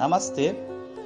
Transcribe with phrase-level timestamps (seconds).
[0.00, 0.56] Namastê,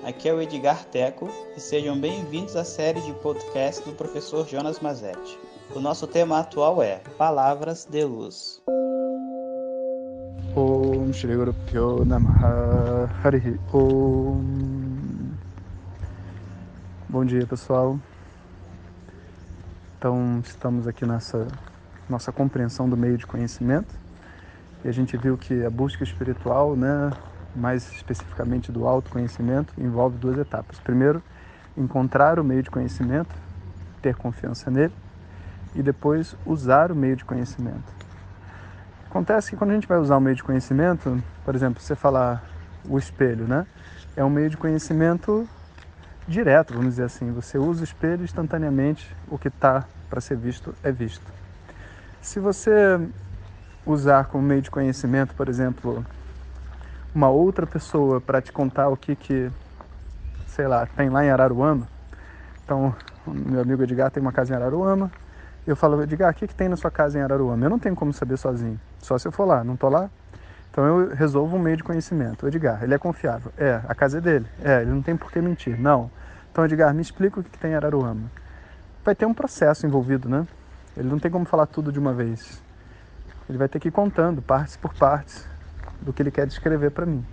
[0.07, 4.79] aqui é o Edgar Teco e sejam bem-vindos à série de podcast do professor Jonas
[4.79, 5.37] Mazetti.
[5.75, 8.63] O nosso tema atual é Palavras de Luz.
[10.55, 11.53] Om Shri Guru
[13.73, 14.45] Om.
[17.09, 17.99] Bom dia pessoal.
[19.99, 21.49] Então estamos aqui nessa
[22.09, 23.93] nossa compreensão do meio de conhecimento.
[24.85, 27.11] E a gente viu que a busca espiritual, né,
[27.55, 30.79] mais especificamente do autoconhecimento, envolve duas etapas.
[30.79, 31.23] Primeiro,
[31.77, 33.35] encontrar o meio de conhecimento,
[34.03, 34.95] ter confiança nele,
[35.75, 37.93] e depois usar o meio de conhecimento.
[39.09, 42.45] Acontece que quando a gente vai usar o meio de conhecimento, por exemplo, você falar
[42.89, 43.67] o espelho, né?
[44.17, 45.49] É um meio de conhecimento
[46.27, 47.31] direto, vamos dizer assim.
[47.33, 51.25] Você usa o espelho instantaneamente, o que está para ser visto é visto.
[52.21, 53.01] Se você
[53.85, 56.05] usar como meio de conhecimento, por exemplo,
[57.15, 59.51] uma outra pessoa para te contar o que que,
[60.49, 61.87] sei lá, tem lá em Araruama.
[62.65, 62.95] Então,
[63.27, 65.11] meu amigo Edgar tem uma casa em Araruama.
[65.67, 67.65] Eu falo, Edgar, o que, que tem na sua casa em Araruama?
[67.65, 70.11] Eu não tenho como saber sozinho, só se eu for lá, não tô lá.
[70.71, 72.49] Então eu resolvo um meio de conhecimento.
[72.49, 73.53] Edgar, ele é confiável?
[73.57, 73.81] É.
[73.89, 74.47] A casa é dele?
[74.63, 74.83] É.
[74.83, 75.81] Ele não tem por que mentir?
[75.81, 76.11] Não.
[76.51, 78.31] Então, Edgar, me explica o que, que tem em Araruama.
[79.05, 80.47] Vai ter um processo envolvido, né?
[80.97, 82.61] Ele não tem como falar tudo de uma vez.
[83.49, 85.47] Ele vai ter que ir contando, partes por partes,
[86.05, 87.25] do que ele quer descrever para mim.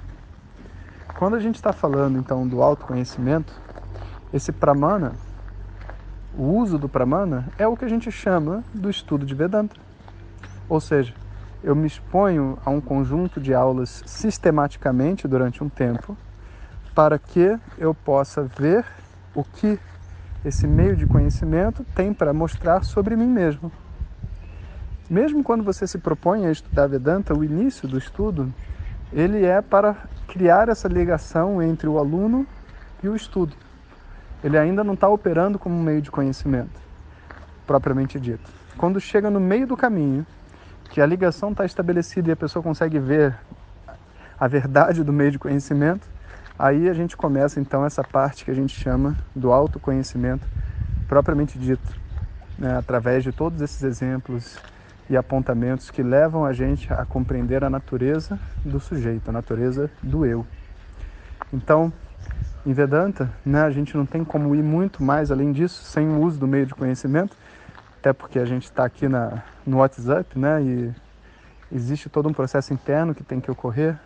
[1.19, 3.53] Quando a gente está falando então do autoconhecimento,
[4.33, 5.11] esse pramana,
[6.36, 9.75] o uso do pramana é o que a gente chama do estudo de Vedanta.
[10.69, 11.14] Ou seja,
[11.64, 16.17] eu me exponho a um conjunto de aulas sistematicamente durante um tempo
[16.95, 18.86] para que eu possa ver
[19.36, 19.80] o que
[20.44, 23.72] esse meio de conhecimento tem para mostrar sobre mim mesmo.
[25.12, 28.50] Mesmo quando você se propõe a estudar Vedanta, o início do estudo,
[29.12, 29.94] ele é para
[30.26, 32.48] criar essa ligação entre o aluno
[33.04, 33.54] e o estudo.
[34.42, 36.80] Ele ainda não está operando como um meio de conhecimento,
[37.67, 38.50] propriamente dito.
[38.77, 40.26] Quando chega no meio do caminho,
[40.89, 43.38] que a ligação está estabelecida e a pessoa consegue ver
[44.39, 46.08] a verdade do meio de conhecimento,
[46.58, 50.48] aí a gente começa então essa parte que a gente chama do autoconhecimento
[51.10, 51.94] propriamente dito,
[52.58, 52.77] né?
[52.77, 54.58] através de todos esses exemplos
[55.10, 60.26] e apontamentos que levam a gente a compreender a natureza do sujeito, a natureza do
[60.26, 60.45] eu.
[61.52, 61.92] Então,
[62.66, 66.22] em Vedanta, né, a gente não tem como ir muito mais além disso sem o
[66.22, 67.36] uso do meio de conhecimento,
[68.00, 70.94] até porque a gente está aqui na, no WhatsApp, né, e
[71.72, 73.98] existe todo um processo interno que tem que ocorrer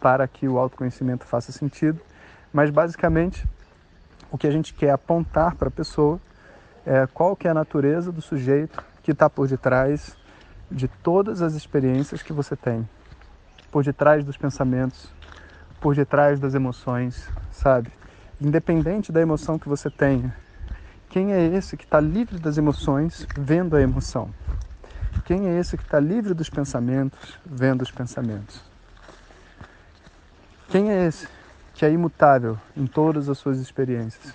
[0.00, 2.00] para que o autoconhecimento faça sentido.
[2.52, 3.46] Mas basicamente,
[4.30, 6.20] o que a gente quer apontar para a pessoa
[6.86, 10.16] é qual que é a natureza do sujeito que está por detrás
[10.74, 12.86] de todas as experiências que você tem,
[13.70, 15.08] por detrás dos pensamentos,
[15.80, 17.92] por detrás das emoções, sabe?
[18.40, 20.34] Independente da emoção que você tenha,
[21.08, 24.34] quem é esse que está livre das emoções vendo a emoção?
[25.24, 28.60] Quem é esse que está livre dos pensamentos vendo os pensamentos?
[30.68, 31.28] Quem é esse
[31.72, 34.34] que é imutável em todas as suas experiências?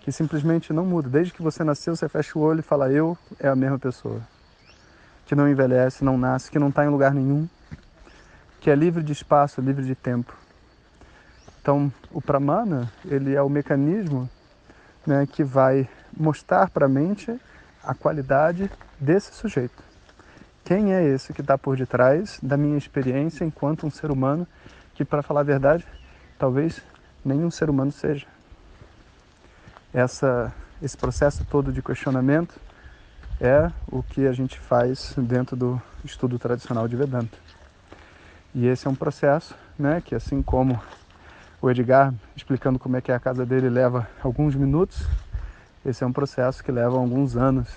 [0.00, 1.08] Que simplesmente não muda.
[1.08, 4.22] Desde que você nasceu, você fecha o olho e fala: Eu é a mesma pessoa
[5.26, 7.48] que não envelhece, não nasce, que não está em lugar nenhum,
[8.60, 10.34] que é livre de espaço, livre de tempo.
[11.60, 14.28] Então, o pramana, ele é o mecanismo
[15.06, 17.38] né, que vai mostrar para a mente
[17.82, 19.82] a qualidade desse sujeito.
[20.64, 24.46] Quem é esse que está por detrás da minha experiência enquanto um ser humano
[24.94, 25.86] que, para falar a verdade,
[26.38, 26.82] talvez
[27.24, 28.26] nenhum ser humano seja.
[29.92, 30.52] Essa,
[30.82, 32.58] esse processo todo de questionamento
[33.40, 37.36] é o que a gente faz dentro do estudo tradicional de Vedanta.
[38.54, 40.80] E esse é um processo, né, que assim como
[41.60, 45.06] o Edgar explicando como é que é a casa dele leva alguns minutos,
[45.84, 47.68] esse é um processo que leva alguns anos,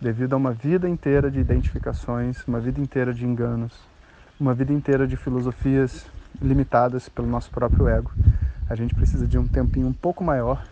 [0.00, 3.72] devido a uma vida inteira de identificações, uma vida inteira de enganos,
[4.38, 6.06] uma vida inteira de filosofias
[6.40, 8.10] limitadas pelo nosso próprio ego.
[8.68, 10.64] A gente precisa de um tempinho um pouco maior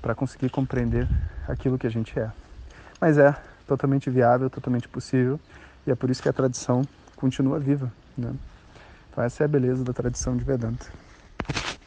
[0.00, 1.08] para conseguir compreender
[1.48, 2.30] aquilo que a gente é.
[3.00, 3.34] Mas é
[3.66, 5.40] totalmente viável, totalmente possível,
[5.86, 6.82] e é por isso que a tradição
[7.16, 7.90] continua viva.
[8.16, 8.34] Né?
[9.10, 10.86] Então essa é a beleza da tradição de Vedanta.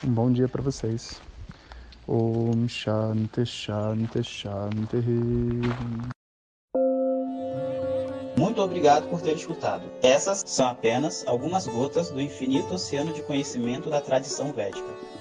[0.03, 1.21] Um bom dia para vocês.
[2.07, 5.03] Om Shanti Shanti Shanti.
[8.37, 9.83] Muito obrigado por ter escutado.
[10.01, 14.87] Essas são apenas algumas gotas do infinito oceano de conhecimento da tradição védica.